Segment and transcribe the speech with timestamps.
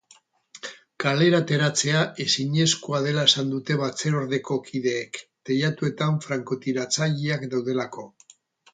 [1.03, 8.13] Kalera ateratzea ezinezko dela esan dute batzordeko kideek, teilatuetan frankotiratzaileak daudelako.